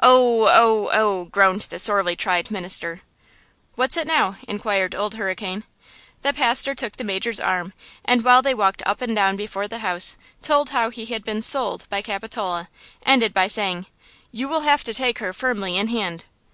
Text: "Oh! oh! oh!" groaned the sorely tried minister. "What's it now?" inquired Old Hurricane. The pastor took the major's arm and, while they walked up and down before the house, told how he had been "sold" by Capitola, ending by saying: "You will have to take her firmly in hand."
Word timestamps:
"Oh! 0.00 0.48
oh! 0.48 0.90
oh!" 0.92 1.24
groaned 1.24 1.62
the 1.62 1.78
sorely 1.78 2.14
tried 2.14 2.50
minister. 2.50 3.00
"What's 3.74 3.96
it 3.96 4.06
now?" 4.06 4.36
inquired 4.46 4.94
Old 4.94 5.14
Hurricane. 5.14 5.64
The 6.20 6.34
pastor 6.34 6.74
took 6.74 6.96
the 6.98 7.04
major's 7.04 7.40
arm 7.40 7.72
and, 8.04 8.22
while 8.22 8.42
they 8.42 8.52
walked 8.52 8.82
up 8.84 9.00
and 9.00 9.16
down 9.16 9.34
before 9.34 9.66
the 9.68 9.78
house, 9.78 10.18
told 10.42 10.68
how 10.76 10.90
he 10.90 11.06
had 11.06 11.24
been 11.24 11.40
"sold" 11.40 11.88
by 11.88 12.02
Capitola, 12.02 12.68
ending 13.06 13.32
by 13.32 13.46
saying: 13.46 13.86
"You 14.30 14.46
will 14.46 14.60
have 14.60 14.84
to 14.84 14.92
take 14.92 15.20
her 15.20 15.32
firmly 15.32 15.78
in 15.78 15.88
hand." 15.88 16.26